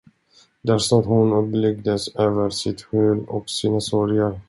[0.61, 4.39] Där stod hon och blygdes över sitt hull och sina sorger.